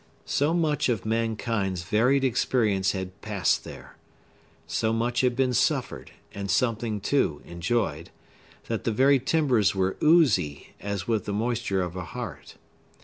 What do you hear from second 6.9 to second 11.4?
too, enjoyed,—that the very timbers were oozy, as with the